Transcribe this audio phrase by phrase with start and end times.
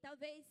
[0.00, 0.44] talvez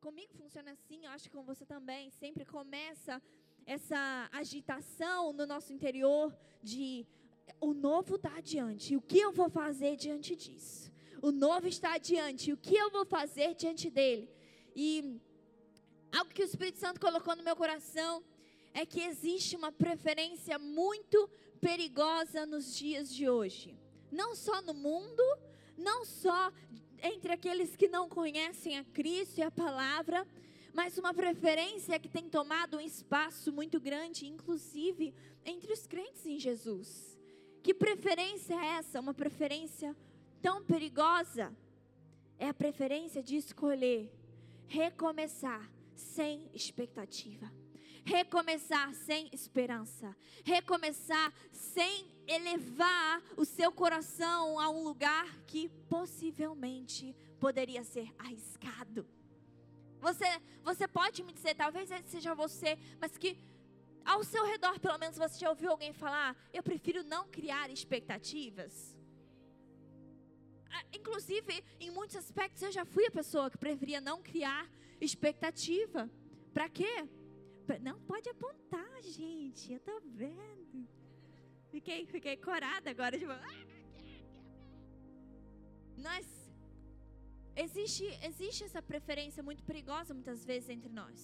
[0.00, 3.20] comigo funciona assim, eu acho que com você também, sempre começa
[3.66, 7.06] essa agitação no nosso interior de
[7.60, 10.90] o novo está adiante, o que eu vou fazer diante disso?
[11.20, 14.28] O novo está adiante, o que eu vou fazer diante dele?
[14.74, 15.20] E
[16.12, 18.24] algo que o Espírito Santo colocou no meu coração
[18.74, 21.28] é que existe uma preferência muito
[21.60, 23.78] perigosa nos dias de hoje.
[24.10, 25.22] Não só no mundo,
[25.76, 26.52] não só
[27.02, 30.26] entre aqueles que não conhecem a Cristo e a palavra,
[30.72, 35.12] mas uma preferência que tem tomado um espaço muito grande, inclusive
[35.44, 37.18] entre os crentes em Jesus.
[37.62, 39.00] Que preferência é essa?
[39.00, 39.94] Uma preferência
[40.40, 41.52] tão perigosa?
[42.38, 44.10] É a preferência de escolher
[44.66, 47.52] recomeçar sem expectativa,
[48.04, 57.84] recomeçar sem esperança, recomeçar sem elevar o seu coração a um lugar que possivelmente poderia
[57.84, 59.06] ser arriscado.
[60.00, 60.26] Você,
[60.62, 63.38] você pode me dizer, talvez seja você, mas que
[64.04, 68.96] ao seu redor, pelo menos, você já ouviu alguém falar: eu prefiro não criar expectativas?
[70.70, 74.68] Ah, inclusive, em muitos aspectos, eu já fui a pessoa que preferia não criar
[75.00, 76.10] expectativa.
[76.52, 77.08] Para quê?
[77.80, 79.72] Não pode apontar, gente.
[79.72, 80.88] Eu tô vendo.
[81.72, 83.18] Fiquei, fiquei corada agora.
[83.18, 83.66] Tipo, ah,
[85.96, 86.26] nós
[87.56, 91.18] existe, existe essa preferência muito perigosa muitas vezes entre nós.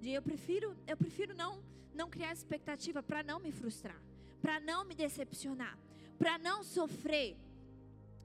[0.00, 1.52] De eu prefiro, eu prefiro não
[1.94, 4.00] não criar expectativa para não me frustrar,
[4.42, 5.78] para não me decepcionar,
[6.18, 7.36] para não sofrer.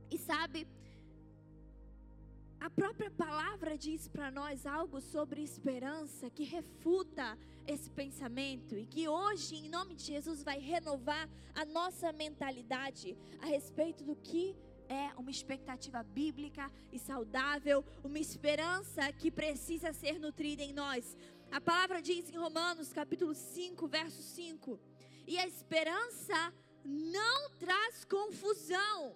[0.09, 0.67] E sabe,
[2.59, 9.07] a própria palavra diz para nós algo sobre esperança que refuta esse pensamento e que
[9.07, 14.55] hoje, em nome de Jesus, vai renovar a nossa mentalidade a respeito do que
[14.89, 21.15] é uma expectativa bíblica e saudável, uma esperança que precisa ser nutrida em nós.
[21.51, 24.79] A palavra diz em Romanos, capítulo 5, verso 5:
[25.25, 26.53] E a esperança
[26.83, 29.15] não traz confusão,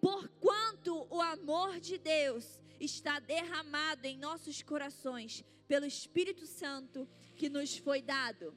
[0.00, 7.76] porquanto o amor de Deus está derramado em nossos corações pelo Espírito Santo que nos
[7.78, 8.56] foi dado.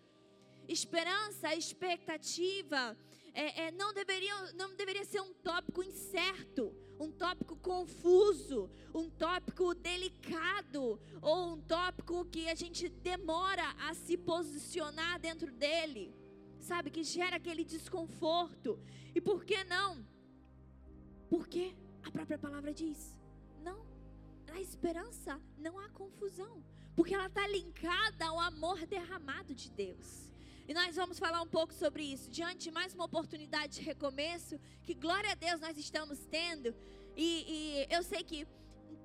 [0.68, 2.98] Esperança, expectativa,
[3.34, 9.76] é, é, não, deveria, não deveria ser um tópico incerto, um tópico confuso, um tópico
[9.76, 16.16] delicado, ou um tópico que a gente demora a se posicionar dentro dele,
[16.60, 16.90] sabe?
[16.90, 18.80] Que gera aquele desconforto.
[19.14, 20.04] E por que não?
[21.30, 23.15] Porque a própria palavra diz:
[24.56, 26.64] na esperança não há confusão,
[26.96, 30.32] porque ela está linkada ao amor derramado de Deus.
[30.66, 32.32] E nós vamos falar um pouco sobre isso.
[32.32, 36.74] Diante de mais uma oportunidade de recomeço, que glória a Deus nós estamos tendo.
[37.18, 38.48] E, e eu sei que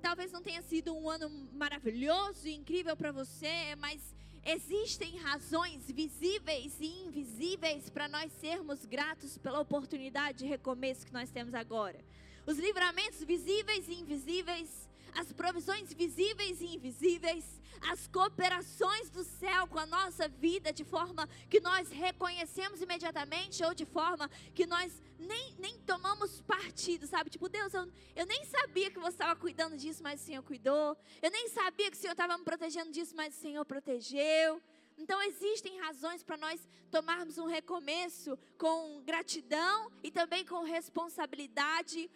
[0.01, 6.77] talvez não tenha sido um ano maravilhoso e incrível para você, mas existem razões visíveis
[6.79, 11.99] e invisíveis para nós sermos gratos pela oportunidade de recomeço que nós temos agora.
[12.47, 17.61] Os livramentos visíveis e invisíveis as provisões visíveis e invisíveis,
[17.91, 23.75] as cooperações do céu com a nossa vida, de forma que nós reconhecemos imediatamente ou
[23.75, 27.31] de forma que nós nem, nem tomamos partido, sabe?
[27.31, 30.97] Tipo, Deus, eu, eu nem sabia que você estava cuidando disso, mas o Senhor cuidou.
[31.23, 34.61] Eu nem sabia que o Senhor estava me protegendo disso, mas o Senhor protegeu.
[34.99, 42.11] Então existem razões para nós tomarmos um recomeço com gratidão e também com responsabilidade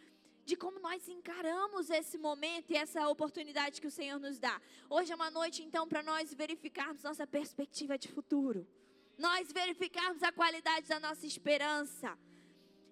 [0.45, 4.61] de como nós encaramos esse momento e essa oportunidade que o Senhor nos dá.
[4.91, 8.67] Hoje é uma noite, então, para nós verificarmos nossa perspectiva de futuro,
[9.17, 12.19] nós verificarmos a qualidade da nossa esperança.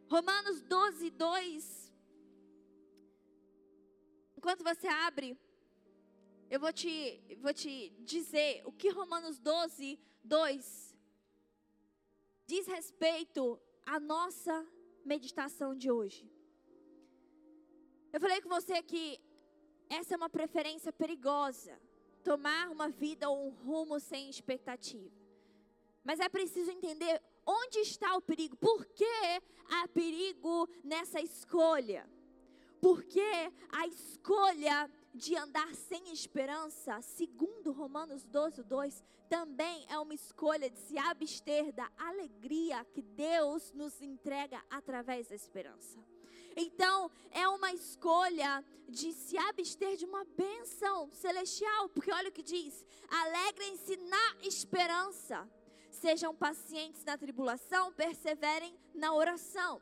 [0.08, 1.92] Romanos 12, 2.
[4.36, 5.38] Enquanto você abre,
[6.50, 10.96] eu vou te, vou te dizer o que Romanos 12, 2
[12.46, 14.66] diz respeito à nossa
[15.04, 16.30] meditação de hoje.
[18.12, 19.18] Eu falei com você que
[19.88, 21.80] essa é uma preferência perigosa.
[22.22, 25.10] Tomar uma vida ou um rumo sem expectativa.
[26.04, 28.56] Mas é preciso entender onde está o perigo.
[28.56, 29.04] Por que
[29.70, 32.08] há perigo nessa escolha?
[32.80, 40.68] Porque a escolha de andar sem esperança, segundo Romanos 12, 2, também é uma escolha
[40.68, 45.98] de se abster da alegria que Deus nos entrega através da esperança.
[46.56, 52.42] Então, é uma escolha de se abster de uma bênção celestial, porque olha o que
[52.42, 55.48] diz: alegrem-se na esperança,
[55.90, 59.80] sejam pacientes na tribulação, perseverem na oração.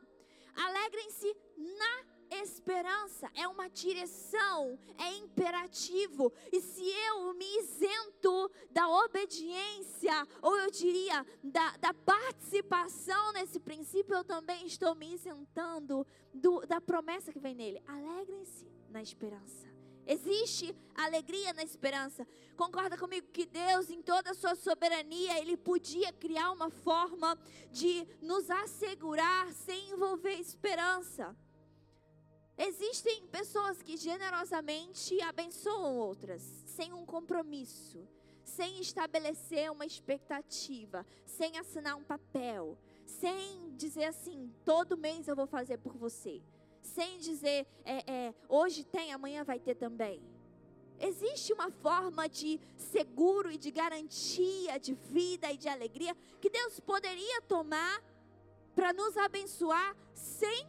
[0.55, 6.31] Alegrem-se na esperança é uma direção, é imperativo.
[6.51, 14.15] E se eu me isento da obediência, ou eu diria da, da participação nesse princípio,
[14.15, 17.81] eu também estou me isentando do, da promessa que vem nele.
[17.87, 19.71] Alegrem-se na esperança.
[20.05, 22.27] Existe alegria na esperança.
[22.57, 27.37] Concorda comigo que Deus, em toda a sua soberania, Ele podia criar uma forma
[27.71, 31.35] de nos assegurar sem envolver esperança.
[32.57, 38.07] Existem pessoas que generosamente abençoam outras, sem um compromisso,
[38.43, 45.47] sem estabelecer uma expectativa, sem assinar um papel, sem dizer assim: todo mês eu vou
[45.47, 46.41] fazer por você
[46.81, 50.21] sem dizer é, é, hoje tem, amanhã vai ter também.
[50.99, 56.79] Existe uma forma de seguro e de garantia de vida e de alegria que Deus
[56.79, 58.03] poderia tomar
[58.75, 60.67] para nos abençoar sem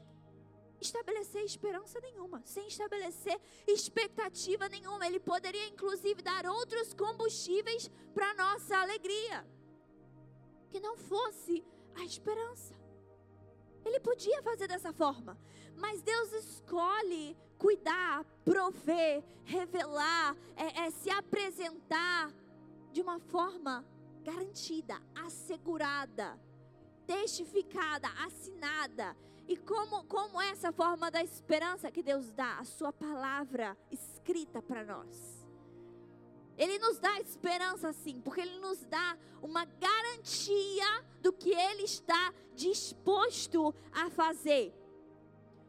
[0.82, 5.06] estabelecer esperança nenhuma, sem estabelecer expectativa nenhuma.
[5.06, 9.46] Ele poderia inclusive dar outros combustíveis para nossa alegria,
[10.70, 11.64] que não fosse
[11.94, 12.75] a esperança.
[13.84, 15.38] Ele podia fazer dessa forma,
[15.76, 22.32] mas Deus escolhe cuidar, prover, revelar, é, é, se apresentar
[22.93, 23.84] de uma forma
[24.23, 26.38] garantida, assegurada,
[27.06, 29.17] testificada, assinada.
[29.47, 32.59] E como, como é essa forma da esperança que Deus dá?
[32.59, 35.43] A sua palavra escrita para nós.
[36.56, 42.33] Ele nos dá esperança sim, porque ele nos dá uma garantia do que ele está
[42.55, 44.73] disposto a fazer.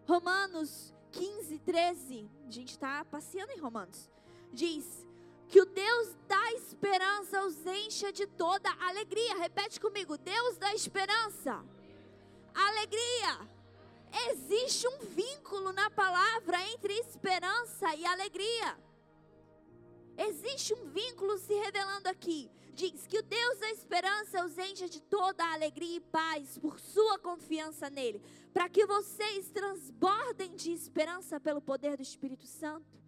[0.08, 4.10] Romanos 15, 13, a gente está passeando em Romanos,
[4.52, 5.08] diz
[5.48, 9.38] que o Deus da esperança os encha de toda alegria.
[9.38, 11.64] Repete comigo: Deus da esperança,
[12.54, 13.52] alegria.
[14.30, 18.77] Existe um vínculo na palavra entre esperança e alegria.
[20.18, 22.50] Existe um vínculo se revelando aqui.
[22.74, 26.80] Diz que o Deus da esperança os encha de toda a alegria e paz por
[26.80, 28.21] sua confiança nele,
[28.51, 33.02] para que vocês transbordem de esperança pelo poder do Espírito Santo.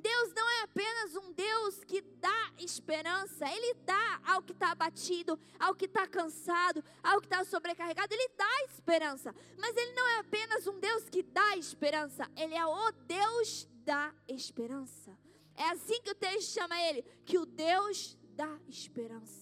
[0.00, 5.38] Deus não é apenas um Deus que dá esperança, Ele dá ao que está abatido,
[5.58, 9.34] ao que está cansado, ao que está sobrecarregado, Ele dá esperança.
[9.58, 14.12] Mas Ele não é apenas um Deus que dá esperança, Ele é o Deus da
[14.28, 15.16] esperança.
[15.60, 19.39] É assim que o texto chama ele, que o Deus da esperança.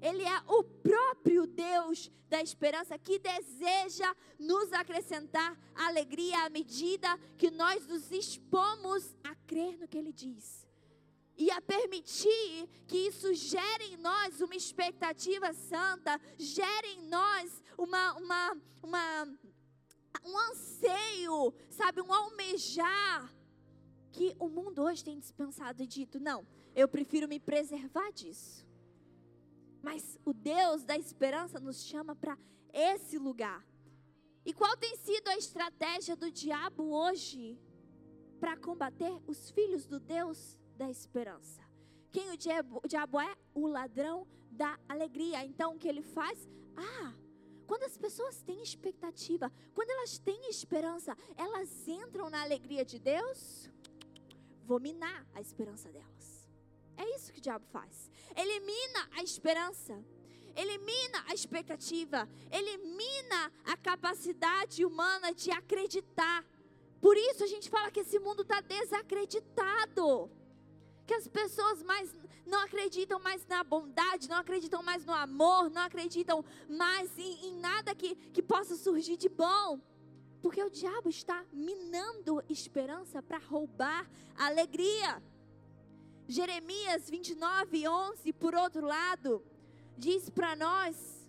[0.00, 7.50] Ele é o próprio Deus da esperança que deseja nos acrescentar alegria à medida que
[7.50, 10.66] nós nos expomos a crer no que Ele diz.
[11.38, 18.14] E a permitir que isso gere em nós uma expectativa santa, gere em nós uma,
[18.14, 19.38] uma, uma,
[20.24, 23.32] um anseio, sabe, um almejar
[24.12, 28.65] que o mundo hoje tem dispensado e dito: não, eu prefiro me preservar disso.
[29.86, 32.36] Mas o Deus da esperança nos chama para
[32.72, 33.64] esse lugar.
[34.44, 37.56] E qual tem sido a estratégia do diabo hoje
[38.40, 41.62] para combater os filhos do Deus da esperança?
[42.10, 43.32] Quem o diabo, é?
[43.54, 45.44] O ladrão da alegria.
[45.44, 46.36] Então o que ele faz?
[46.76, 47.14] Ah,
[47.68, 53.70] quando as pessoas têm expectativa, quando elas têm esperança, elas entram na alegria de Deus
[54.66, 56.15] vou minar a esperança delas.
[56.96, 58.10] É isso que o diabo faz.
[58.34, 60.02] Elimina a esperança,
[60.54, 66.44] elimina a expectativa, elimina a capacidade humana de acreditar.
[67.00, 70.30] Por isso a gente fala que esse mundo está desacreditado.
[71.06, 72.12] Que as pessoas mais
[72.46, 77.58] não acreditam mais na bondade, não acreditam mais no amor, não acreditam mais em, em
[77.58, 79.80] nada que, que possa surgir de bom.
[80.40, 85.22] Porque o diabo está minando esperança para roubar a alegria.
[86.28, 89.42] Jeremias 29, 11, por outro lado,
[89.96, 91.26] diz para nós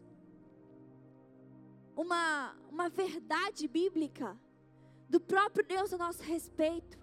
[1.95, 4.37] uma, uma verdade bíblica
[5.09, 6.97] do próprio Deus a nosso respeito.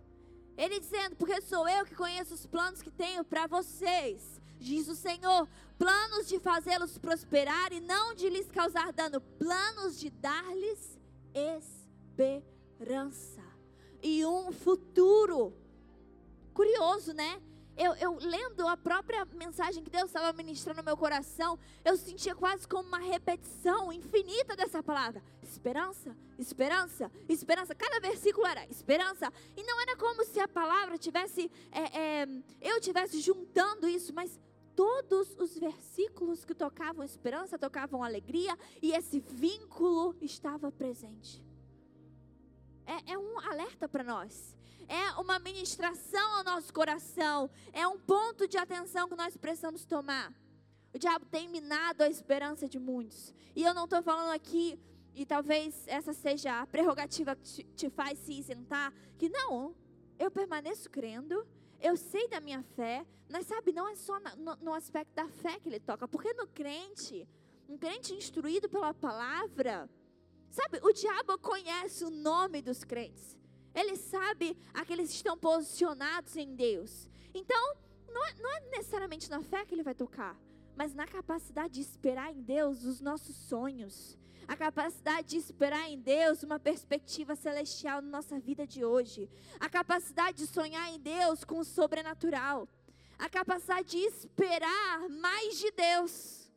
[0.57, 4.95] Ele dizendo: Porque sou eu que conheço os planos que tenho para vocês, diz o
[4.95, 5.49] Senhor,
[5.79, 10.99] planos de fazê-los prosperar e não de lhes causar dano, planos de dar-lhes
[11.35, 13.43] esperança
[14.03, 15.53] e um futuro.
[16.53, 17.43] Curioso, né?
[17.77, 22.35] Eu, eu, lendo a própria mensagem que Deus estava ministrando no meu coração, eu sentia
[22.35, 27.75] quase como uma repetição infinita dessa palavra: esperança, esperança, esperança.
[27.75, 32.29] Cada versículo era esperança, e não era como se a palavra tivesse, é, é,
[32.61, 34.39] eu tivesse juntando isso, mas
[34.77, 41.45] todos os versículos que tocavam esperança, tocavam alegria, e esse vínculo estava presente.
[42.87, 44.55] É, é um alerta para nós.
[44.89, 47.51] É uma ministração ao nosso coração.
[47.73, 50.33] É um ponto de atenção que nós precisamos tomar.
[50.95, 53.35] O diabo tem minado a esperança de muitos.
[53.57, 54.79] E eu não estou falando aqui,
[55.15, 59.75] e talvez essa seja a prerrogativa que te, te faz se isentar, que não,
[60.19, 61.47] eu permaneço crendo,
[61.81, 65.59] eu sei da minha fé, mas sabe, não é só no, no aspecto da fé
[65.59, 67.29] que ele toca, porque no crente,
[67.69, 69.89] um crente instruído pela palavra,
[70.51, 73.37] sabe, o diabo conhece o nome dos crentes,
[73.75, 77.09] ele sabe aqueles que estão posicionados em Deus.
[77.35, 77.77] Então,
[78.09, 80.39] não é, não é necessariamente na fé que ele vai tocar,
[80.77, 84.17] mas na capacidade de esperar em Deus os nossos sonhos,
[84.47, 89.29] a capacidade de esperar em Deus uma perspectiva celestial na nossa vida de hoje,
[89.59, 92.69] a capacidade de sonhar em Deus com o sobrenatural,
[93.19, 96.53] a capacidade de esperar mais de Deus,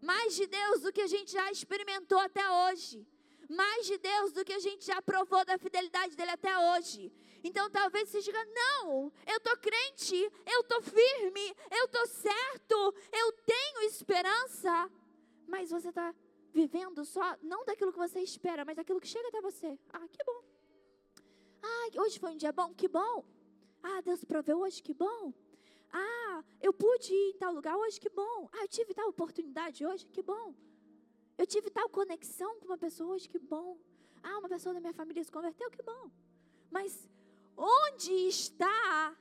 [0.00, 3.06] mais de Deus do que a gente já experimentou até hoje,
[3.50, 7.12] mais de Deus do que a gente já provou da fidelidade dele até hoje.
[7.42, 10.16] Então talvez você diga: não, eu estou crente,
[10.46, 14.90] eu estou firme, eu estou certo, eu tenho esperança.
[15.46, 16.14] Mas você está
[16.52, 19.78] vivendo só, não daquilo que você espera, mas daquilo que chega até você.
[19.92, 20.44] Ah, que bom.
[21.62, 23.24] Ah, hoje foi um dia bom, que bom.
[23.82, 25.32] Ah, Deus proveu hoje, que bom.
[25.92, 28.48] Ah, eu pude ir em tal lugar hoje, que bom.
[28.52, 30.54] Ah, eu tive tal oportunidade hoje, que bom.
[31.38, 33.78] Eu tive tal conexão com uma pessoa hoje, que bom.
[34.22, 36.10] Ah, uma pessoa da minha família se converteu, que bom.
[36.70, 37.08] Mas
[37.56, 39.16] onde está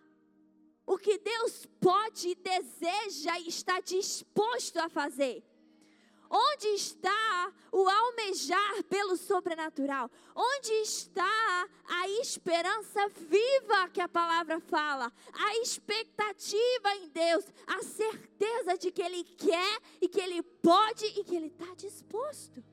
[0.86, 5.44] o que Deus pode, deseja e está disposto a fazer?
[6.30, 10.12] Onde está o almejar pelo sobrenatural?
[10.36, 15.12] Onde está a esperança viva que a palavra fala?
[15.34, 21.24] A expectativa em Deus, a certeza de que Ele quer e que Ele pode e
[21.24, 22.64] que Ele está disposto.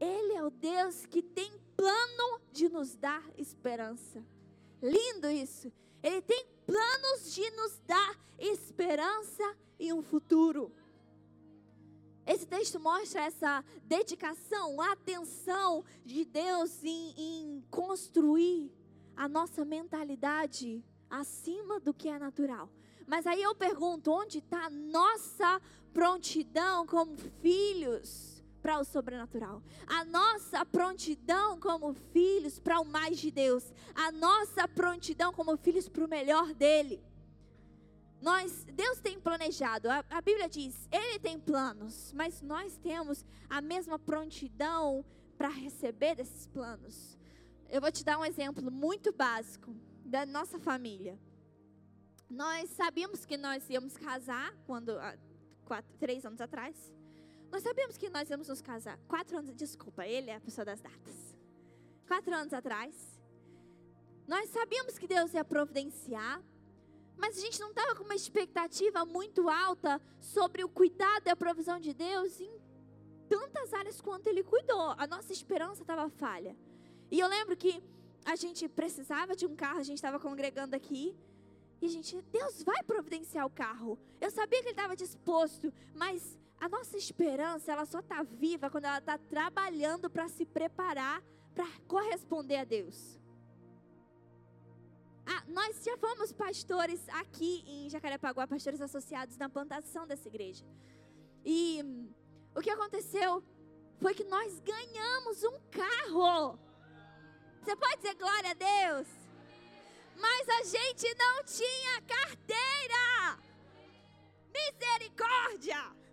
[0.00, 4.24] Ele é o Deus que tem plano de nos dar esperança.
[4.82, 5.72] Lindo isso.
[6.02, 10.70] Ele tem planos de nos dar esperança e um futuro.
[12.26, 18.70] Esse texto mostra essa dedicação, atenção de Deus em, em construir
[19.16, 22.68] a nossa mentalidade acima do que é natural.
[23.06, 25.62] Mas aí eu pergunto: onde está nossa
[25.94, 29.62] prontidão como filhos para o sobrenatural?
[29.86, 33.72] A nossa prontidão como filhos para o mais de Deus?
[33.94, 37.02] A nossa prontidão como filhos para o melhor dele?
[38.20, 43.60] Nós, Deus tem planejado, a, a, Bíblia diz, Ele tem planos, mas nós temos a
[43.60, 45.04] mesma prontidão
[45.36, 47.16] para receber desses planos.
[47.68, 49.72] Eu vou te dar um exemplo muito básico
[50.04, 51.18] da nossa família.
[52.28, 54.92] Nós sabíamos que nós íamos casar quando,
[55.64, 56.92] quatro, três anos atrás.
[57.50, 58.98] Nós sabíamos que nós íamos nos casar.
[59.08, 61.36] Quatro anos, desculpa, ele é a pessoa das datas.
[62.06, 62.94] Quatro anos atrás.
[64.26, 66.42] Nós sabíamos que Deus ia providenciar
[67.18, 71.36] mas a gente não estava com uma expectativa muito alta sobre o cuidado e a
[71.36, 72.50] provisão de Deus em
[73.28, 74.94] tantas áreas quanto Ele cuidou.
[74.96, 76.56] A nossa esperança estava falha.
[77.10, 77.82] E eu lembro que
[78.24, 81.16] a gente precisava de um carro, a gente estava congregando aqui.
[81.82, 83.98] E a gente, Deus vai providenciar o carro.
[84.20, 88.84] Eu sabia que Ele estava disposto, mas a nossa esperança, ela só está viva quando
[88.84, 91.22] ela está trabalhando para se preparar
[91.54, 93.18] para corresponder a Deus.
[95.26, 100.64] Ah, nós já fomos pastores aqui em Jacarepaguá, pastores associados na plantação dessa igreja.
[101.44, 101.84] E
[102.54, 103.42] o que aconteceu
[104.00, 106.58] foi que nós ganhamos um carro.
[107.62, 109.06] Você pode dizer glória a Deus?
[110.16, 113.38] Mas a gente não tinha carteira.
[114.52, 116.07] Misericórdia!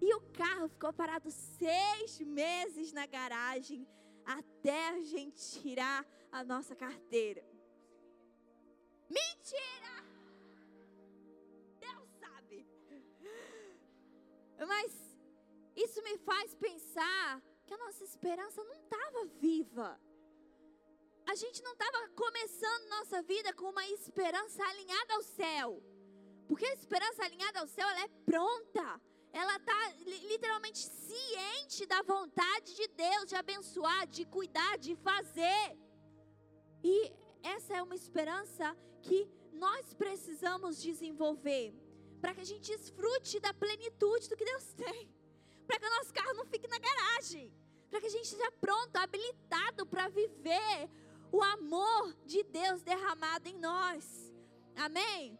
[0.00, 3.86] E o carro ficou parado seis meses na garagem
[4.24, 7.44] até a gente tirar a nossa carteira.
[9.08, 9.94] Mentira!
[11.80, 12.66] Deus sabe.
[14.66, 14.92] Mas
[15.74, 20.00] isso me faz pensar que a nossa esperança não estava viva.
[21.26, 25.82] A gente não estava começando nossa vida com uma esperança alinhada ao céu.
[26.46, 29.00] Porque a esperança alinhada ao céu, ela é pronta.
[29.40, 29.80] Ela está
[30.30, 35.78] literalmente ciente da vontade de Deus de abençoar, de cuidar, de fazer.
[36.82, 36.94] E
[37.54, 38.76] essa é uma esperança
[39.06, 39.20] que
[39.52, 41.66] nós precisamos desenvolver
[42.20, 45.08] para que a gente desfrute da plenitude do que Deus tem.
[45.68, 47.52] Para que o nosso carro não fique na garagem.
[47.88, 50.90] Para que a gente esteja pronto, habilitado para viver
[51.30, 54.32] o amor de Deus derramado em nós.
[54.74, 55.38] Amém?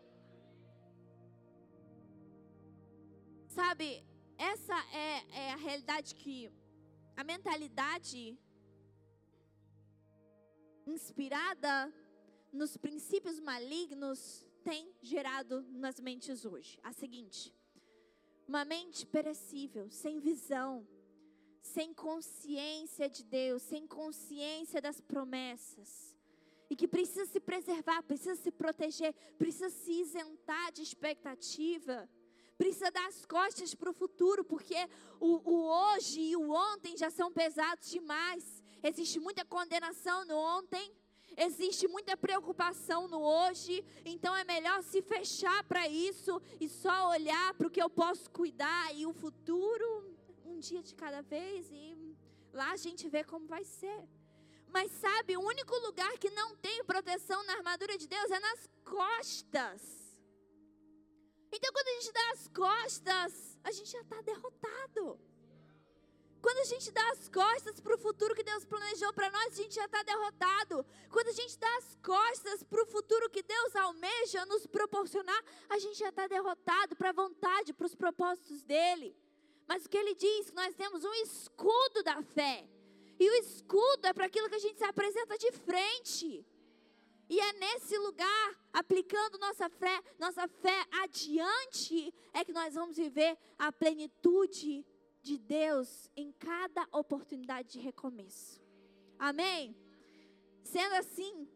[3.60, 4.04] Sabe,
[4.38, 6.48] essa é, é a realidade que
[7.16, 8.38] a mentalidade
[10.86, 11.92] inspirada
[12.52, 16.78] nos princípios malignos tem gerado nas mentes hoje?
[16.84, 17.52] A seguinte:
[18.46, 20.86] uma mente perecível, sem visão,
[21.60, 26.16] sem consciência de Deus, sem consciência das promessas.
[26.70, 32.08] E que precisa se preservar, precisa se proteger, precisa se isentar de expectativa,
[32.58, 34.76] precisa dar as costas para o futuro, porque
[35.20, 38.62] o, o hoje e o ontem já são pesados demais.
[38.82, 40.92] Existe muita condenação no ontem,
[41.36, 47.54] existe muita preocupação no hoje, então é melhor se fechar para isso e só olhar
[47.54, 51.96] para o que eu posso cuidar e o futuro um dia de cada vez e
[52.52, 54.02] lá a gente vê como vai ser.
[54.70, 58.68] Mas sabe, o único lugar que não tem proteção na armadura de Deus é nas
[58.84, 59.97] costas.
[61.50, 65.18] Então, quando a gente dá as costas, a gente já está derrotado.
[66.40, 69.62] Quando a gente dá as costas para o futuro que Deus planejou para nós, a
[69.62, 70.86] gente já está derrotado.
[71.10, 75.78] Quando a gente dá as costas para o futuro que Deus almeja nos proporcionar, a
[75.78, 79.16] gente já está derrotado para a vontade, para os propósitos dEle.
[79.66, 80.52] Mas o que ele diz?
[80.52, 82.68] Nós temos um escudo da fé.
[83.18, 86.46] E o escudo é para aquilo que a gente se apresenta de frente.
[87.28, 93.36] E é nesse lugar, aplicando nossa fé, nossa fé adiante, é que nós vamos viver
[93.58, 94.84] a plenitude
[95.20, 98.62] de Deus em cada oportunidade de recomeço.
[99.18, 99.76] Amém?
[100.62, 101.46] Sendo assim,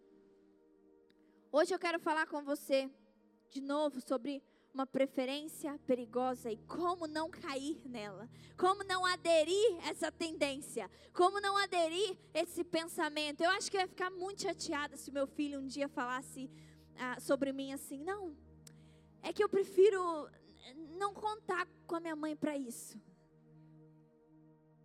[1.50, 2.90] hoje eu quero falar com você
[3.50, 10.10] de novo sobre uma preferência perigosa e como não cair nela, como não aderir essa
[10.10, 13.42] tendência, como não aderir esse pensamento.
[13.42, 16.50] Eu acho que eu ia ficar muito chateada se meu filho um dia falasse
[16.96, 18.34] ah, sobre mim assim: não,
[19.22, 20.00] é que eu prefiro
[20.98, 22.98] não contar com a minha mãe para isso.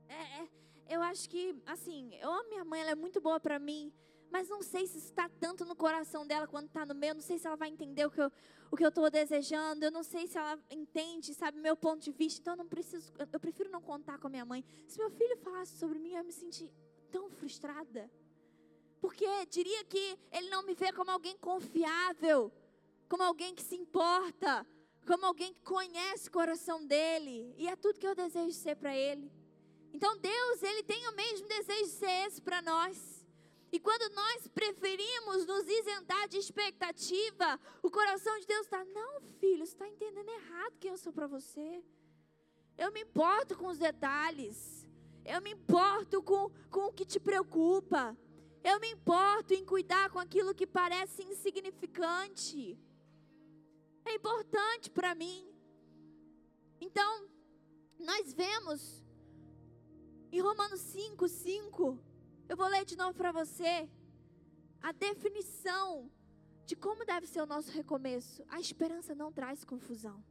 [0.09, 0.47] É, é,
[0.89, 3.91] eu acho que, assim, eu amo minha mãe, ela é muito boa para mim,
[4.31, 7.37] mas não sei se está tanto no coração dela quanto está no meu, não sei
[7.37, 8.31] se ela vai entender o que eu
[8.71, 12.11] o que eu estou desejando, eu não sei se ela entende, sabe, meu ponto de
[12.11, 14.63] vista, então eu não preciso, eu prefiro não contar com a minha mãe.
[14.87, 16.69] Se meu filho falasse sobre mim, eu me senti
[17.11, 18.09] tão frustrada.
[18.99, 22.51] Porque diria que ele não me vê como alguém confiável,
[23.07, 24.65] como alguém que se importa,
[25.05, 28.95] como alguém que conhece o coração dele, e é tudo que eu desejo ser para
[28.95, 29.31] ele.
[29.93, 33.16] Então Deus, ele tem o mesmo desejo de ser esse para nós.
[33.71, 39.65] E quando nós preferimos nos isentar de expectativa, o coração de Deus está, não, filho,
[39.65, 41.83] você está entendendo errado quem eu sou para você.
[42.77, 44.87] Eu me importo com os detalhes.
[45.25, 48.15] Eu me importo com, com o que te preocupa.
[48.63, 52.79] Eu me importo em cuidar com aquilo que parece insignificante.
[54.05, 55.53] É importante para mim.
[56.79, 57.27] Então,
[57.99, 59.03] nós vemos
[60.31, 61.99] em Romanos 5, 5,
[62.49, 63.89] eu vou ler de novo para você
[64.81, 66.09] a definição
[66.65, 68.43] de como deve ser o nosso recomeço.
[68.49, 70.23] A esperança não traz confusão.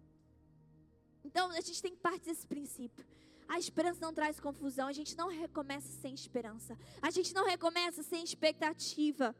[1.25, 3.05] Então, a gente tem que partir desse princípio.
[3.49, 4.87] A esperança não traz confusão.
[4.89, 6.79] A gente não recomeça sem esperança.
[7.03, 9.35] A gente não recomeça sem expectativa.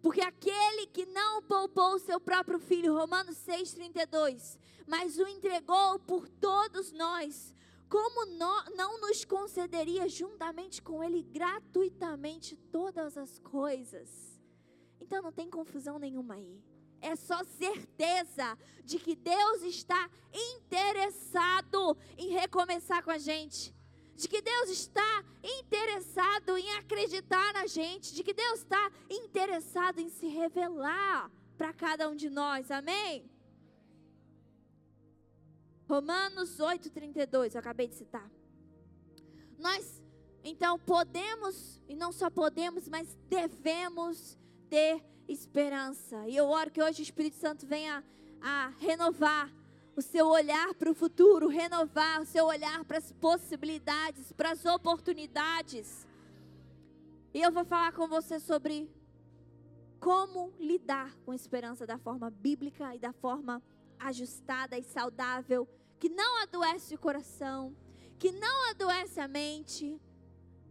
[0.00, 6.28] Porque aquele que não poupou o seu próprio filho, Romanos 6,32, mas o entregou por
[6.28, 7.54] todos nós,
[7.92, 8.24] como
[8.74, 14.40] não nos concederia juntamente com Ele gratuitamente todas as coisas?
[14.98, 16.58] Então não tem confusão nenhuma aí.
[17.02, 23.74] É só certeza de que Deus está interessado em recomeçar com a gente.
[24.14, 28.14] De que Deus está interessado em acreditar na gente.
[28.14, 32.70] De que Deus está interessado em se revelar para cada um de nós.
[32.70, 33.30] Amém?
[35.92, 38.26] Romanos 8,32, eu acabei de citar.
[39.58, 40.02] Nós,
[40.42, 44.38] então, podemos, e não só podemos, mas devemos
[44.70, 46.26] ter esperança.
[46.26, 48.02] E eu oro que hoje o Espírito Santo venha
[48.40, 49.52] a renovar
[49.94, 54.64] o seu olhar para o futuro, renovar o seu olhar para as possibilidades, para as
[54.64, 56.06] oportunidades.
[57.34, 58.88] E eu vou falar com você sobre
[60.00, 63.62] como lidar com esperança da forma bíblica e da forma
[63.98, 65.68] ajustada e saudável
[66.02, 67.72] que não adoece o coração,
[68.18, 70.00] que não adoece a mente,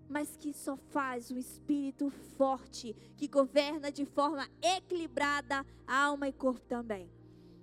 [0.10, 6.34] mas que só faz um espírito forte, que governa de forma equilibrada a alma e
[6.34, 7.10] corpo também.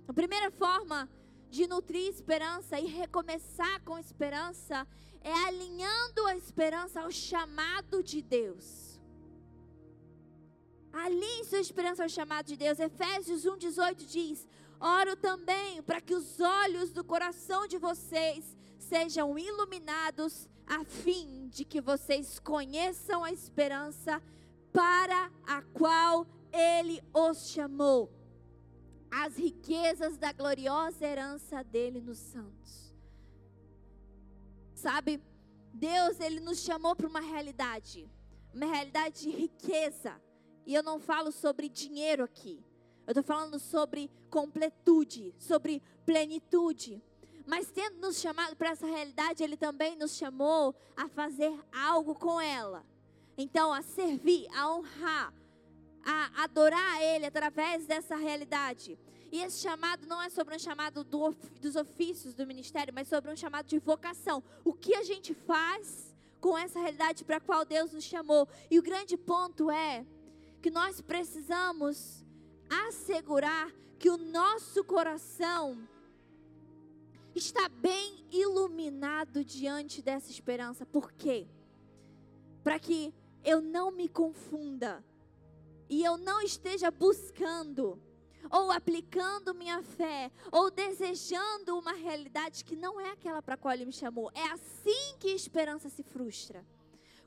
[0.07, 1.07] A primeira forma
[1.51, 4.87] de nutrir esperança e recomeçar com esperança
[5.21, 8.99] é alinhando a esperança ao chamado de Deus.
[10.91, 12.79] Alinhe sua esperança ao chamado de Deus.
[12.79, 14.47] Efésios 1,18 diz:
[14.79, 21.65] Oro também para que os olhos do coração de vocês sejam iluminados, a fim de
[21.65, 24.21] que vocês conheçam a esperança
[24.71, 28.09] para a qual ele os chamou,
[29.11, 32.93] as riquezas da gloriosa herança dele nos santos.
[34.73, 35.21] Sabe,
[35.73, 38.09] Deus, ele nos chamou para uma realidade,
[38.53, 40.21] uma realidade de riqueza.
[40.65, 42.63] E eu não falo sobre dinheiro aqui.
[43.09, 47.01] Eu estou falando sobre completude, sobre plenitude.
[47.43, 52.39] Mas tendo nos chamado para essa realidade, Ele também nos chamou a fazer algo com
[52.39, 52.85] ela.
[53.35, 55.33] Então, a servir, a honrar,
[56.05, 58.95] a adorar a Ele através dessa realidade.
[59.31, 63.31] E esse chamado não é sobre um chamado do, dos ofícios do ministério, mas sobre
[63.31, 64.43] um chamado de vocação.
[64.63, 68.47] O que a gente faz com essa realidade para a qual Deus nos chamou?
[68.69, 70.05] E o grande ponto é
[70.61, 72.23] que nós precisamos
[72.69, 75.77] assegurar que o nosso coração
[77.35, 80.85] está bem iluminado diante dessa esperança.
[80.85, 81.47] Por quê?
[82.63, 85.03] Para que eu não me confunda
[85.89, 87.99] e eu não esteja buscando
[88.49, 93.73] ou aplicando minha fé, ou desejando uma realidade que não é aquela para a qual
[93.73, 94.31] Ele me chamou.
[94.33, 96.65] É assim que a esperança se frustra.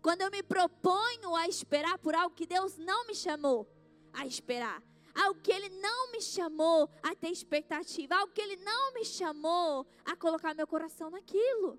[0.00, 3.68] Quando eu me proponho a esperar por algo que Deus não me chamou
[4.12, 4.82] a esperar,
[5.14, 9.86] algo que Ele não me chamou a ter expectativa, algo que Ele não me chamou
[10.04, 11.78] a colocar meu coração naquilo.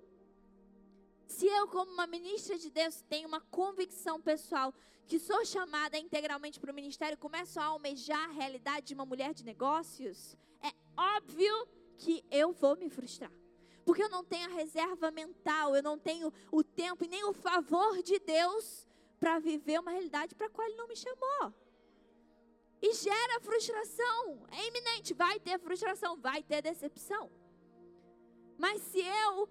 [1.26, 4.72] Se eu, como uma ministra de Deus, tenho uma convicção pessoal
[5.06, 9.34] que sou chamada integralmente para o ministério, começo a almejar a realidade de uma mulher
[9.34, 11.68] de negócios, é óbvio
[11.98, 13.32] que eu vou me frustrar.
[13.84, 17.34] Porque eu não tenho a reserva mental, eu não tenho o tempo e nem o
[17.34, 18.86] favor de Deus
[19.20, 21.54] para viver uma realidade para a qual Ele não me chamou.
[22.86, 27.30] E gera frustração, é iminente, vai ter frustração, vai ter decepção.
[28.58, 29.48] Mas se eu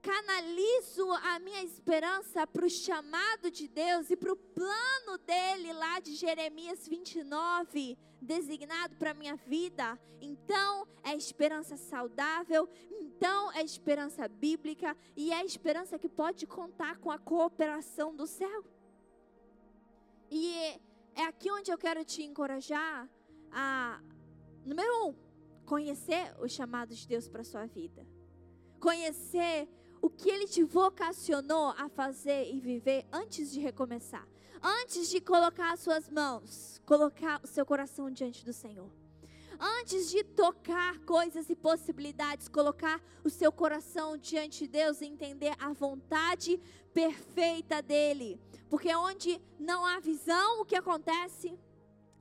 [0.00, 5.98] canalizo a minha esperança para o chamado de Deus e para o plano dele lá
[5.98, 14.28] de Jeremias 29, designado para a minha vida, então é esperança saudável, então é esperança
[14.28, 18.64] bíblica e é esperança que pode contar com a cooperação do céu.
[20.30, 20.80] E
[21.16, 23.08] é aqui onde eu quero te encorajar
[23.50, 24.00] a,
[24.64, 25.14] número um,
[25.64, 28.06] conhecer o chamado de Deus para sua vida.
[28.78, 29.66] Conhecer
[30.02, 34.28] o que Ele te vocacionou a fazer e viver antes de recomeçar.
[34.62, 38.90] Antes de colocar as suas mãos, colocar o seu coração diante do Senhor.
[39.58, 45.54] Antes de tocar coisas e possibilidades, colocar o seu coração diante de Deus e entender
[45.58, 46.60] a vontade
[46.92, 48.40] perfeita dele.
[48.68, 51.58] Porque onde não há visão, o que acontece?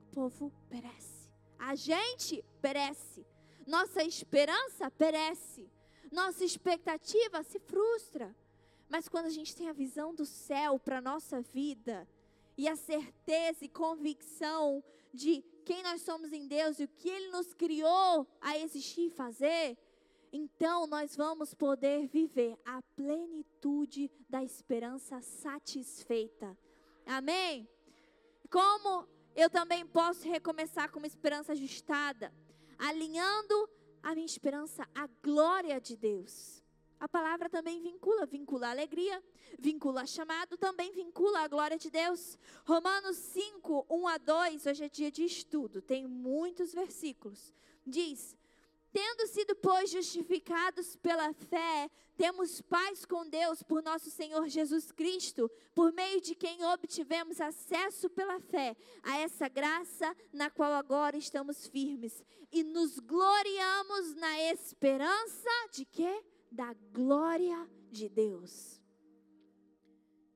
[0.07, 1.29] O povo perece.
[1.57, 3.25] A gente perece.
[3.65, 5.69] Nossa esperança perece
[6.15, 8.33] nossa expectativa se frustra.
[8.87, 12.07] Mas quando a gente tem a visão do céu para a nossa vida,
[12.57, 14.81] e a certeza e convicção
[15.13, 19.09] de quem nós somos em Deus e o que Ele nos criou a existir e
[19.09, 19.77] fazer,
[20.31, 26.57] então nós vamos poder viver a plenitude da esperança satisfeita.
[27.05, 27.67] Amém?
[28.49, 32.33] Como eu também posso recomeçar com uma esperança ajustada,
[32.77, 33.69] alinhando
[34.03, 36.64] a minha esperança à glória de Deus.
[36.99, 39.21] A palavra também vincula, vincula a alegria,
[39.59, 42.37] vincula a chamado, também vincula a glória de Deus.
[42.65, 47.53] Romanos 5, 1 a 2, hoje é dia de estudo, tem muitos versículos.
[47.85, 48.35] Diz:
[48.95, 55.51] Tendo sido, pois, justificados pela fé, temos paz com Deus por nosso Senhor Jesus Cristo,
[55.73, 61.67] por meio de quem obtivemos acesso pela fé a essa graça na qual agora estamos
[61.67, 66.23] firmes e nos gloriamos na esperança de quê?
[66.51, 68.81] Da glória de Deus.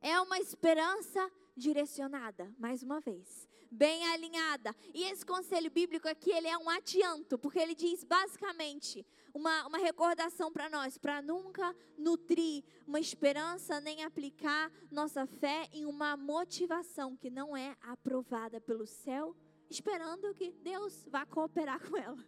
[0.02, 4.76] É uma esperança direcionada, mais uma vez bem alinhada.
[4.94, 9.78] E esse conselho bíblico aqui, ele é um adianto, porque ele diz basicamente uma, uma
[9.78, 17.16] recordação para nós, para nunca nutrir uma esperança nem aplicar nossa fé em uma motivação
[17.16, 19.36] que não é aprovada pelo céu,
[19.70, 22.26] esperando que Deus vá cooperar com ela.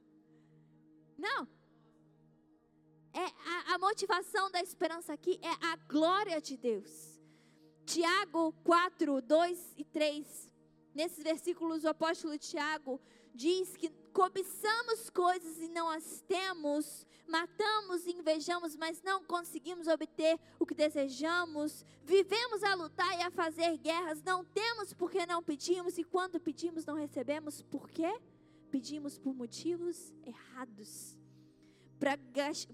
[1.18, 1.48] Não.
[3.14, 7.20] É a, a motivação da esperança aqui é a glória de Deus.
[7.86, 10.52] Tiago 4, 2 e 3
[10.94, 13.00] Nesses versículos, o apóstolo Tiago
[13.34, 20.38] diz que cobiçamos coisas e não as temos, matamos e invejamos, mas não conseguimos obter
[20.60, 25.98] o que desejamos, vivemos a lutar e a fazer guerras, não temos porque não pedimos,
[25.98, 28.20] e quando pedimos não recebemos, por quê?
[28.70, 31.21] Pedimos por motivos errados.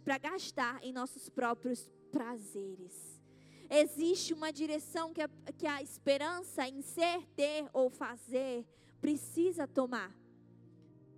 [0.03, 3.21] Para gastar em nossos próprios prazeres.
[3.69, 8.65] Existe uma direção que a, que a esperança em ser, ter ou fazer
[9.01, 10.15] precisa tomar.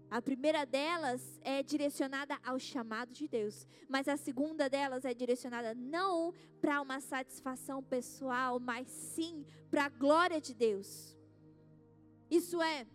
[0.09, 5.75] A primeira delas é direcionada ao chamado de Deus, mas a segunda delas é direcionada
[5.75, 11.15] não para uma satisfação pessoal, mas sim para a glória de Deus.
[12.31, 12.87] Isso é,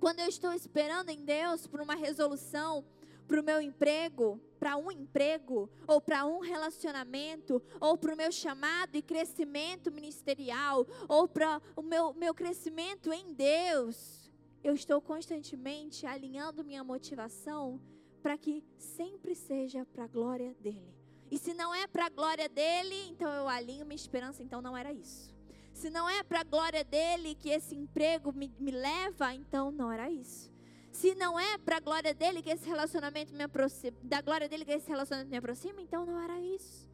[0.00, 2.84] quando eu estou esperando em Deus por uma resolução,
[3.26, 8.32] para o meu emprego, para um emprego, ou para um relacionamento, ou para o meu
[8.32, 14.30] chamado e crescimento ministerial, ou para o meu, meu crescimento em Deus,
[14.62, 17.80] eu estou constantemente alinhando minha motivação
[18.22, 20.96] para que sempre seja para a glória dEle.
[21.30, 24.76] E se não é para a glória dEle, então eu alinho minha esperança, então não
[24.76, 25.34] era isso.
[25.72, 29.92] Se não é para a glória dEle que esse emprego me, me leva, então não
[29.92, 30.55] era isso.
[30.96, 34.64] Se não é para a glória dele que esse relacionamento me aproxima, da glória dele
[34.64, 36.88] que esse relacionamento me aproxima, então não era isso.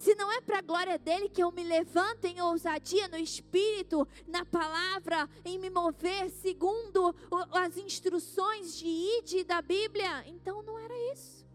[0.00, 4.06] Se não é para a glória dele que eu me levanto em ousadia no espírito,
[4.26, 7.14] na palavra, em me mover segundo
[7.52, 11.46] as instruções de ide da Bíblia, então não era isso.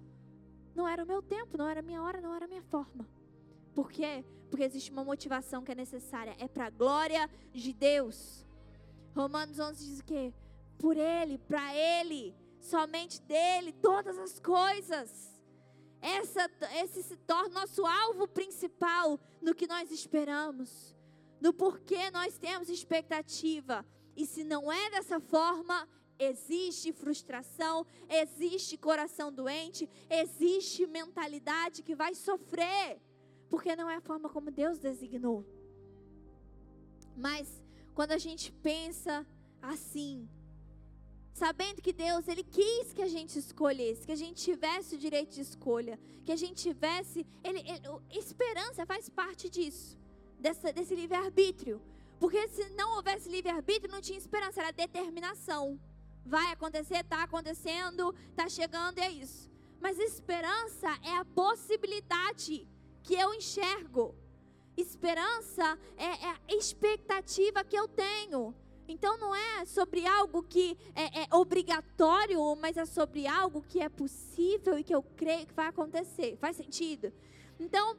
[0.74, 3.06] Não era o meu tempo, não era a minha hora, não era a minha forma.
[3.76, 4.24] Por quê?
[4.50, 8.46] Porque existe uma motivação que é necessária, é para a glória de Deus.
[9.14, 10.34] Romanos 11 diz o quê?
[10.78, 15.34] Por Ele, para Ele, somente dele, todas as coisas.
[16.02, 16.50] Essa,
[16.84, 20.94] esse se torna nosso alvo principal no que nós esperamos,
[21.40, 23.86] no porquê nós temos expectativa.
[24.16, 25.88] E se não é dessa forma,
[26.20, 33.02] existe frustração, existe coração doente, existe mentalidade que vai sofrer,
[33.50, 35.46] porque não é a forma como Deus designou.
[37.16, 39.26] Mas quando a gente pensa
[39.62, 40.28] assim,
[41.34, 45.34] sabendo que Deus ele quis que a gente escolhesse, que a gente tivesse o direito
[45.34, 49.98] de escolha, que a gente tivesse, ele, ele esperança faz parte disso,
[50.40, 51.82] dessa, desse livre arbítrio,
[52.20, 55.80] porque se não houvesse livre arbítrio não tinha esperança, era determinação.
[56.26, 59.52] Vai acontecer, está acontecendo, está chegando, é isso.
[59.82, 62.66] Mas esperança é a possibilidade
[63.02, 64.16] que eu enxergo.
[64.78, 68.56] Esperança é, é a expectativa que eu tenho.
[68.88, 73.90] Então não é sobre algo que é, é, obrigatório, mas é sobre algo que é
[73.90, 76.38] possível e que eu creio que vai acontecer.
[76.38, 77.12] Faz sentido?
[77.60, 77.98] Então,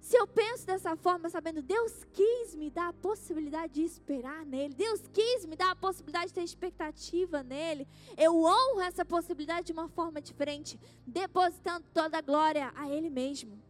[0.00, 4.74] se eu penso dessa forma, sabendo Deus quis me dar a possibilidade de esperar nele,
[4.74, 9.72] Deus quis me dar a possibilidade de ter expectativa nele, eu honro essa possibilidade de
[9.72, 13.60] uma forma diferente, depositando toda a glória a Ele mesmo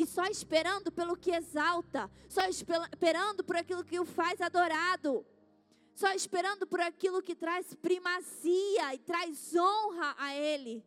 [0.00, 5.26] e só esperando pelo que exalta, só esperando por aquilo que o faz adorado,
[5.94, 10.82] só esperando por aquilo que traz primazia e traz honra a Ele,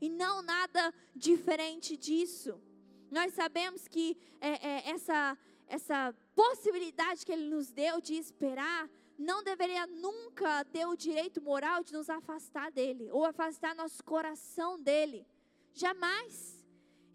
[0.00, 2.60] e não nada diferente disso.
[3.08, 9.44] Nós sabemos que é, é, essa, essa possibilidade que Ele nos deu de esperar não
[9.44, 15.24] deveria nunca ter o direito moral de nos afastar dele ou afastar nosso coração dele.
[15.72, 16.55] Jamais.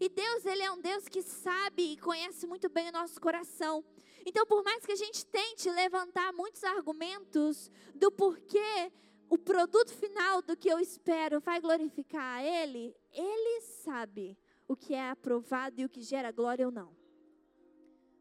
[0.02, 3.84] E Deus, ele é um Deus que sabe e conhece muito bem o nosso coração.
[4.26, 8.90] Então, por mais que a gente tente levantar muitos argumentos do porquê
[9.30, 14.36] o produto final do que eu espero vai glorificar a Ele, Ele sabe
[14.66, 17.01] o que é aprovado e o que gera glória ou não.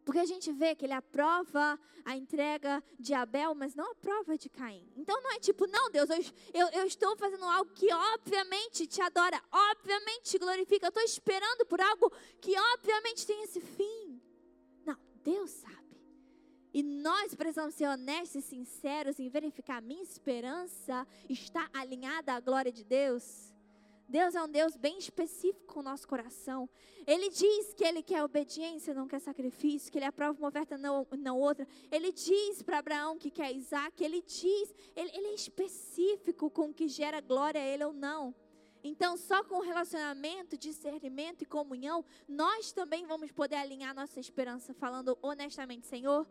[0.03, 4.37] Porque a gente vê que ele aprova a entrega de Abel, mas não a prova
[4.37, 4.87] de Caim.
[4.95, 6.09] Então não é tipo, não, Deus,
[6.53, 10.87] eu, eu, estou fazendo algo que obviamente te adora, obviamente te glorifica.
[10.87, 12.11] Eu estou esperando por algo
[12.41, 14.21] que obviamente tem esse fim.
[14.85, 15.81] Não, Deus sabe.
[16.73, 22.71] E nós precisamos ser honestos e sinceros em verificar minha esperança está alinhada à glória
[22.71, 23.50] de Deus.
[24.11, 26.69] Deus é um Deus bem específico com o nosso coração.
[27.07, 31.07] Ele diz que ele quer obediência, não quer sacrifício, que ele aprova uma oferta, não,
[31.17, 31.65] não outra.
[31.89, 36.73] Ele diz para Abraão que quer Isaac, ele diz, ele, ele é específico com o
[36.73, 38.35] que gera glória a ele ou não.
[38.83, 45.17] Então, só com relacionamento, discernimento e comunhão, nós também vamos poder alinhar nossa esperança, falando
[45.21, 46.27] honestamente, Senhor,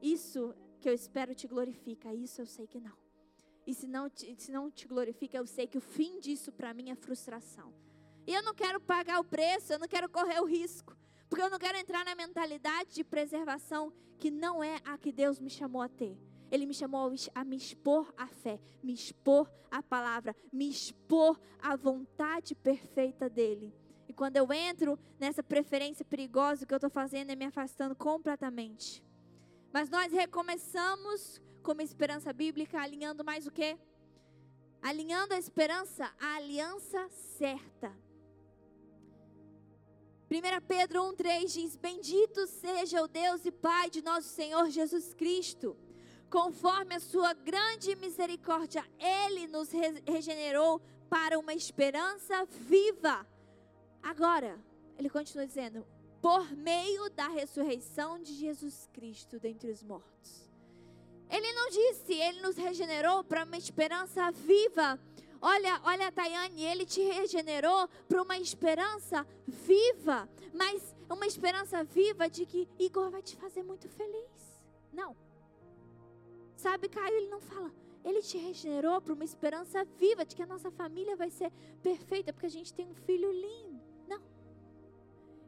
[0.00, 3.03] isso que eu espero te glorifica, isso eu sei que não.
[3.66, 6.74] E se não, te, se não te glorifica, eu sei que o fim disso para
[6.74, 7.72] mim é frustração.
[8.26, 10.96] E eu não quero pagar o preço, eu não quero correr o risco.
[11.28, 15.38] Porque eu não quero entrar na mentalidade de preservação que não é a que Deus
[15.38, 16.16] me chamou a ter.
[16.50, 21.74] Ele me chamou a me expor à fé, me expor à palavra, me expor à
[21.74, 23.74] vontade perfeita dele.
[24.08, 27.94] E quando eu entro nessa preferência perigosa, o que eu estou fazendo é me afastando
[27.96, 29.03] completamente.
[29.74, 33.76] Mas nós recomeçamos como esperança bíblica, alinhando mais o quê?
[34.84, 37.08] alinhando a esperança à aliança
[37.38, 37.90] certa.
[40.30, 45.74] 1 Pedro 1,3 diz: Bendito seja o Deus e Pai de nosso Senhor Jesus Cristo,
[46.28, 49.70] conforme a sua grande misericórdia, Ele nos
[50.06, 53.26] regenerou para uma esperança viva.
[54.02, 54.62] Agora,
[54.98, 55.86] ele continua dizendo:
[56.24, 60.50] por meio da ressurreição de Jesus Cristo dentre os mortos.
[61.28, 64.98] Ele não disse, ele nos regenerou para uma esperança viva.
[65.38, 72.46] Olha, olha, Tayane, ele te regenerou para uma esperança viva, mas uma esperança viva de
[72.46, 74.64] que Igor vai te fazer muito feliz.
[74.94, 75.14] Não.
[76.56, 77.70] Sabe, Caio, ele não fala.
[78.02, 82.32] Ele te regenerou para uma esperança viva de que a nossa família vai ser perfeita
[82.32, 83.73] porque a gente tem um filho lindo.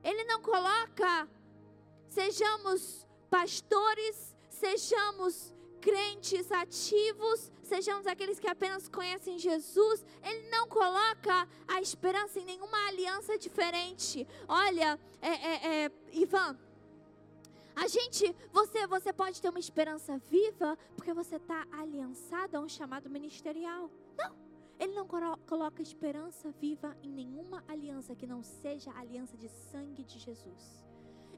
[0.08, 1.28] Ele não coloca
[2.08, 11.80] sejamos pastores, sejamos crentes ativos, sejamos aqueles que apenas conhecem Jesus, Ele não coloca a
[11.80, 14.26] esperança em nenhuma aliança diferente.
[14.48, 16.56] Olha, é, é, é, Ivan,
[17.74, 22.68] a gente, você, você pode ter uma esperança viva porque você está aliançado a um
[22.68, 23.90] chamado ministerial.
[24.16, 24.34] Não,
[24.78, 30.04] ele não coloca esperança viva em nenhuma aliança que não seja a aliança de sangue
[30.04, 30.84] de Jesus.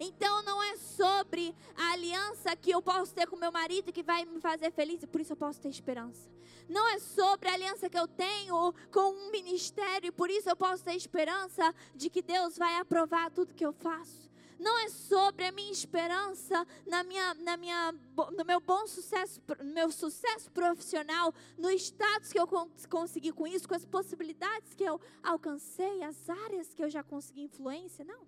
[0.01, 4.25] Então não é sobre a aliança que eu posso ter com meu marido que vai
[4.25, 6.31] me fazer feliz e por isso eu posso ter esperança.
[6.69, 10.57] Não é sobre a aliança que eu tenho com um ministério e por isso eu
[10.57, 14.29] posso ter esperança de que Deus vai aprovar tudo que eu faço.
[14.59, 17.93] Não é sobre a minha esperança na minha, na minha,
[18.37, 22.49] no meu bom sucesso, no meu sucesso profissional, no status que eu
[22.89, 27.43] consegui com isso, com as possibilidades que eu alcancei, as áreas que eu já consegui
[27.43, 28.05] influência.
[28.05, 28.27] Não.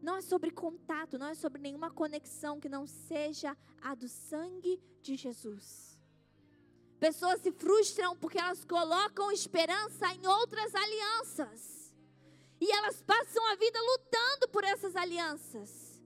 [0.00, 4.80] Não é sobre contato, não é sobre nenhuma conexão que não seja a do sangue
[5.02, 5.98] de Jesus.
[7.00, 11.77] Pessoas se frustram porque elas colocam esperança em outras alianças.
[12.60, 16.02] E elas passam a vida lutando por essas alianças.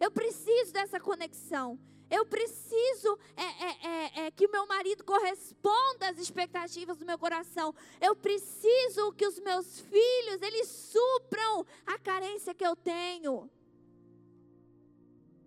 [0.00, 1.78] Eu preciso dessa conexão.
[2.10, 7.18] Eu preciso é, é, é, é, que o meu marido corresponda às expectativas do meu
[7.18, 7.74] coração.
[8.00, 13.50] Eu preciso que os meus filhos eles supram a carência que eu tenho.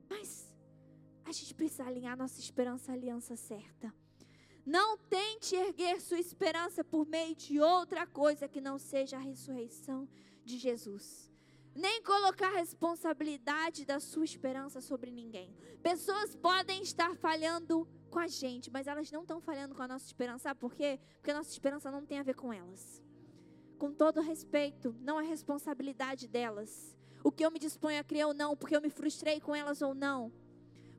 [0.10, 0.52] Mas
[1.24, 3.94] a gente precisa alinhar nossa esperança à aliança certa.
[4.66, 10.08] Não tente erguer sua esperança por meio de outra coisa que não seja a ressurreição
[10.46, 11.26] de Jesus
[11.76, 15.54] nem colocar responsabilidade da sua esperança sobre ninguém.
[15.84, 20.06] Pessoas podem estar falhando com a gente, mas elas não estão falhando com a nossa
[20.06, 20.44] esperança.
[20.44, 20.98] Sabe por quê?
[21.18, 23.04] Porque a nossa esperança não tem a ver com elas.
[23.78, 26.98] Com todo respeito, não é responsabilidade delas.
[27.22, 29.82] O que eu me disponho a crer ou não, porque eu me frustrei com elas
[29.82, 30.32] ou não.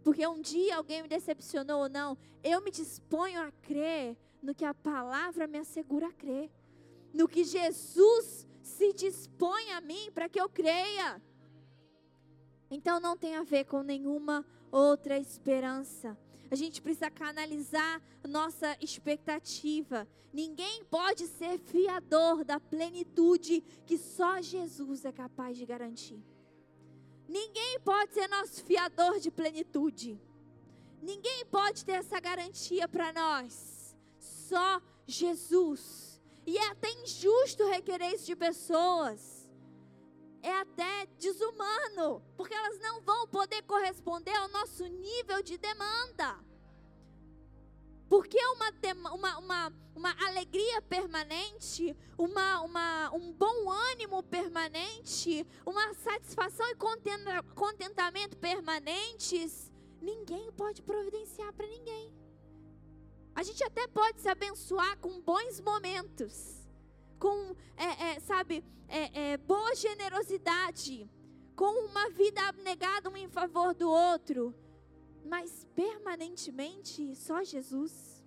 [0.05, 4.65] Porque um dia alguém me decepcionou ou não, eu me disponho a crer no que
[4.65, 6.51] a palavra me assegura a crer.
[7.15, 11.23] No que Jesus se dispõe a mim para que eu creia.
[12.69, 16.19] Então não tem a ver com nenhuma outra esperança.
[16.51, 20.07] A gente precisa canalizar nossa expectativa.
[20.33, 26.21] Ninguém pode ser fiador da plenitude que só Jesus é capaz de garantir.
[27.29, 30.21] Ninguém pode ser nosso fiador de plenitude.
[31.01, 33.97] Ninguém pode ter essa garantia para nós.
[34.19, 36.06] Só Jesus.
[36.47, 39.51] E é até injusto requerer isso de pessoas.
[40.43, 46.39] É até desumano, porque elas não vão poder corresponder ao nosso nível de demanda.
[48.09, 48.71] Porque uma,
[49.13, 56.77] uma, uma, uma alegria permanente, uma, uma, um bom ânimo permanente, uma satisfação e
[57.57, 62.15] contentamento permanentes, ninguém pode providenciar para ninguém.
[63.37, 66.67] A gente até pode se abençoar com bons momentos,
[67.19, 71.07] com, é, é, sabe, é, é, boa generosidade,
[71.55, 74.55] com uma vida abnegada um em favor do outro,
[75.23, 78.25] mas permanentemente só Jesus.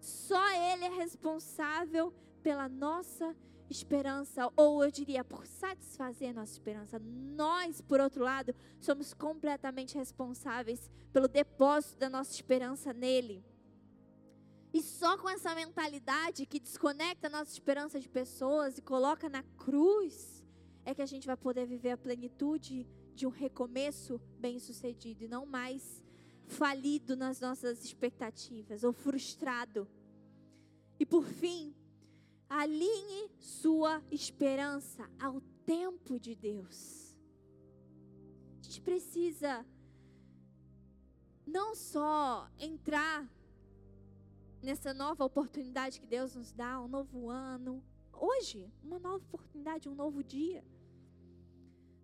[0.00, 3.32] Só Ele é responsável pela nossa
[3.70, 6.98] esperança, ou eu diria, por satisfazer nossa esperança.
[6.98, 13.53] Nós, por outro lado, somos completamente responsáveis pelo depósito da nossa esperança nele.
[14.74, 19.44] E só com essa mentalidade que desconecta a nossa esperança de pessoas e coloca na
[19.56, 20.42] cruz,
[20.84, 25.46] é que a gente vai poder viver a plenitude de um recomeço bem-sucedido e não
[25.46, 26.02] mais
[26.48, 29.86] falido nas nossas expectativas ou frustrado.
[30.98, 31.72] E por fim,
[32.48, 37.16] alinhe sua esperança ao tempo de Deus.
[38.58, 39.64] A gente precisa
[41.46, 43.32] não só entrar
[44.64, 49.94] nessa nova oportunidade que Deus nos dá, um novo ano, hoje, uma nova oportunidade, um
[49.94, 50.64] novo dia.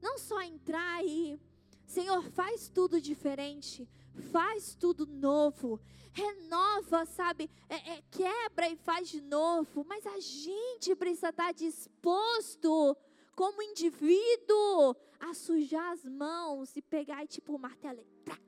[0.00, 1.40] Não só entrar e,
[1.86, 3.88] Senhor, faz tudo diferente,
[4.30, 5.80] faz tudo novo,
[6.12, 7.50] renova, sabe?
[7.68, 12.96] É, é, quebra e faz de novo, mas a gente precisa estar disposto,
[13.34, 18.04] como indivíduo, a sujar as mãos e pegar e tipo o martelo.
[18.24, 18.38] Tá,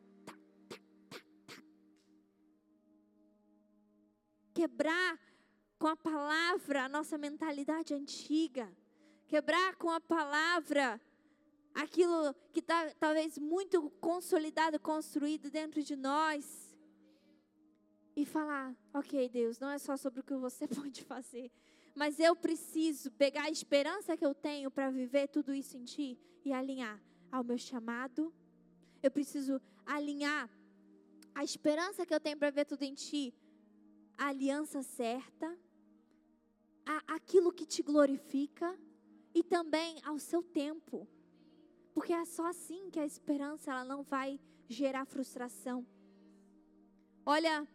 [4.52, 5.18] Quebrar
[5.78, 8.70] com a palavra a nossa mentalidade antiga.
[9.26, 11.00] Quebrar com a palavra
[11.74, 16.76] aquilo que está talvez muito consolidado, construído dentro de nós.
[18.14, 21.50] E falar: ok, Deus, não é só sobre o que você pode fazer,
[21.94, 26.18] mas eu preciso pegar a esperança que eu tenho para viver tudo isso em Ti
[26.44, 27.00] e alinhar
[27.30, 28.32] ao meu chamado.
[29.02, 30.48] Eu preciso alinhar
[31.34, 33.34] a esperança que eu tenho para ver tudo em Ti,
[34.22, 35.58] a aliança certa,
[36.86, 38.78] a, aquilo que te glorifica
[39.34, 41.08] e também ao seu tempo.
[41.92, 45.84] Porque é só assim que a esperança ela não vai gerar frustração.
[47.26, 47.66] Olha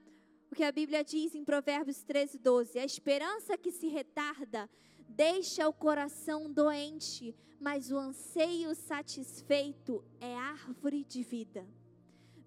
[0.49, 4.69] o que a Bíblia diz em Provérbios 13, 12: A esperança que se retarda
[5.05, 11.67] deixa o coração doente, mas o anseio satisfeito é árvore de vida.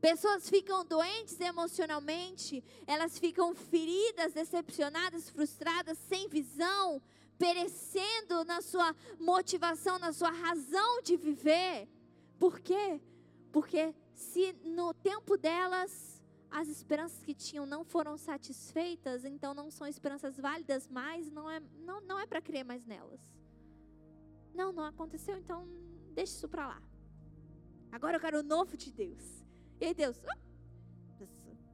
[0.00, 7.02] Pessoas ficam doentes emocionalmente, elas ficam feridas, decepcionadas, frustradas, sem visão,
[7.38, 11.86] perecendo na sua motivação, na sua razão de viver.
[12.38, 13.00] Por quê?
[13.52, 19.86] Porque se no tempo delas as esperanças que tinham não foram satisfeitas, então não são
[19.86, 23.20] esperanças válidas mais, não é, não, não é para crer mais nelas.
[24.54, 25.68] Não, não aconteceu, então
[26.12, 26.82] deixa isso para lá.
[27.92, 29.39] Agora eu quero o novo de Deus.
[29.80, 30.50] E aí Deus, oh,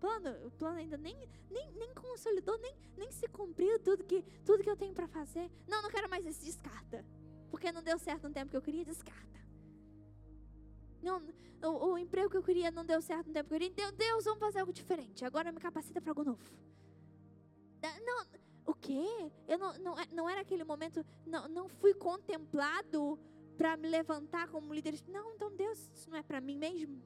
[0.00, 1.16] plano, o plano ainda nem,
[1.50, 5.50] nem, nem consolidou, nem, nem se cumpriu tudo que, tudo que eu tenho para fazer.
[5.66, 7.04] Não, não quero mais esse, descarta.
[7.50, 9.40] Porque não deu certo no tempo que eu queria, descarta.
[11.02, 11.22] Não,
[11.62, 13.74] o, o emprego que eu queria não deu certo no tempo que eu queria.
[13.74, 15.24] Deus, Deus vamos fazer algo diferente.
[15.24, 16.54] Agora me capacita para algo novo.
[18.04, 18.26] Não,
[18.66, 19.30] o quê?
[19.46, 23.18] Eu não, não, não era aquele momento, não, não fui contemplado
[23.57, 25.00] para me levantar como líder.
[25.09, 27.00] Não, então Deus, isso não é para mim mesmo.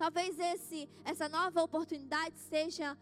[0.00, 2.96] Talvez esse, essa nova oportunidade seja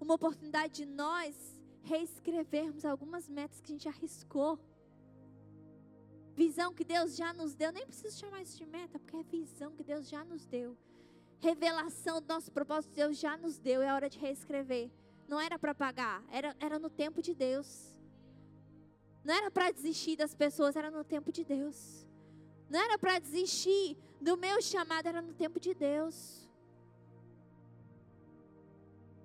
[0.00, 1.34] uma oportunidade de nós
[1.82, 4.56] reescrevermos algumas metas que a gente arriscou.
[6.36, 9.72] Visão que Deus já nos deu, nem preciso chamar isso de meta, porque é visão
[9.72, 10.78] que Deus já nos deu.
[11.40, 14.92] Revelação do nosso propósito, Deus já nos deu, é hora de reescrever.
[15.26, 17.98] Não era para pagar, era, era no tempo de Deus.
[19.24, 22.06] Não era para desistir das pessoas, era no tempo de Deus.
[22.70, 26.43] Não era para desistir do meu chamado, era no tempo de Deus.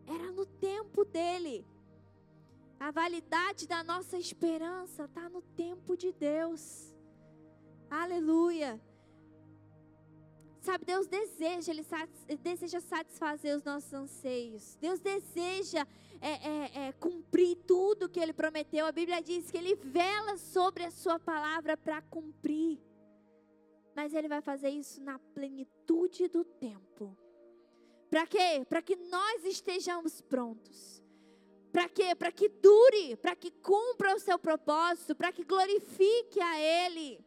[0.10, 1.66] Era no tempo dele.
[2.80, 6.96] A validade da nossa esperança está no tempo de Deus.
[7.90, 8.82] Aleluia.
[10.62, 11.86] Sabe, Deus deseja, Ele
[12.42, 14.76] deseja satisfazer os nossos anseios.
[14.82, 15.86] Deus deseja
[16.20, 18.86] é, é, é, cumprir tudo que Ele prometeu.
[18.86, 22.80] A Bíblia diz que Ele vela sobre a Sua palavra para cumprir.
[23.96, 27.16] Mas Ele vai fazer isso na plenitude do tempo.
[28.10, 28.66] Para quê?
[28.68, 31.04] Para que nós estejamos prontos.
[31.72, 32.16] Para quê?
[32.16, 37.24] Para que dure, para que cumpra o seu propósito, para que glorifique a Ele.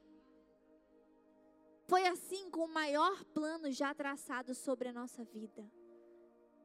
[1.86, 5.64] Foi assim com o maior plano já traçado sobre a nossa vida.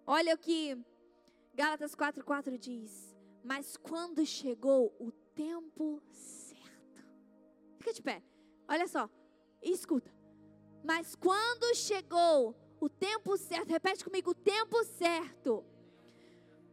[0.05, 0.77] Olha o que
[1.53, 3.15] Gálatas 4,4 diz.
[3.43, 7.05] Mas quando chegou o tempo certo.
[7.77, 8.23] Fica de pé.
[8.67, 9.09] Olha só.
[9.61, 10.11] E escuta.
[10.83, 15.63] Mas quando chegou o tempo certo, repete comigo: o tempo certo.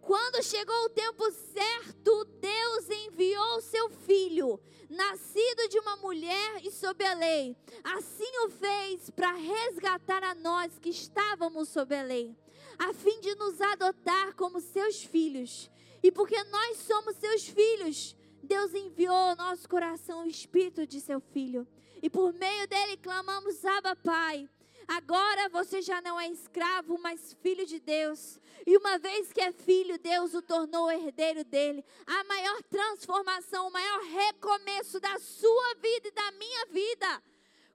[0.01, 7.03] Quando chegou o tempo certo, Deus enviou seu filho, nascido de uma mulher e sob
[7.03, 7.57] a lei.
[7.83, 12.37] Assim o fez para resgatar a nós que estávamos sob a lei,
[12.79, 15.71] a fim de nos adotar como seus filhos.
[16.03, 21.19] E porque nós somos seus filhos, Deus enviou ao nosso coração o espírito de seu
[21.19, 21.67] filho.
[22.03, 24.47] E por meio dele clamamos: Abba, Pai.
[24.87, 28.39] Agora você já não é escravo, mas filho de Deus.
[28.67, 31.85] E uma vez que é filho, Deus o tornou herdeiro dele.
[32.07, 37.23] A maior transformação, o maior recomeço da sua vida e da minha vida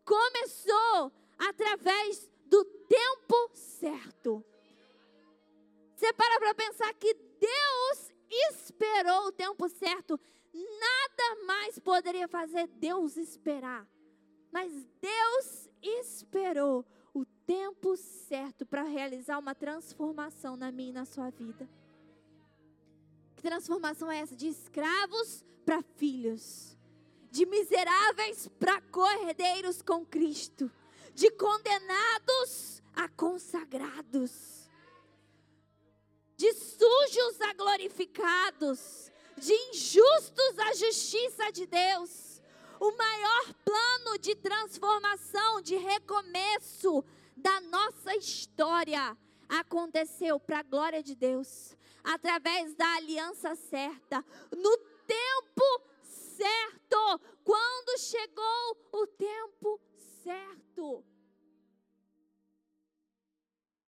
[0.05, 4.43] começou através do tempo certo.
[5.95, 10.19] Você para para pensar que Deus esperou o tempo certo.
[10.53, 13.87] Nada mais poderia fazer Deus esperar.
[14.51, 16.85] Mas Deus esperou
[17.49, 21.67] tempo certo para realizar uma transformação na minha e na sua vida.
[23.35, 24.35] Que transformação é essa?
[24.35, 26.77] De escravos para filhos,
[27.31, 30.71] de miseráveis para cordeiros com Cristo,
[31.15, 34.69] de condenados a consagrados,
[36.37, 42.43] de sujos a glorificados, de injustos à justiça de Deus.
[42.79, 47.03] O maior plano de transformação, de recomeço
[47.39, 49.17] da nossa história
[49.47, 54.23] aconteceu para a glória de Deus, através da aliança certa,
[54.55, 54.77] no
[55.07, 59.79] tempo certo, quando chegou o tempo
[60.23, 61.03] certo.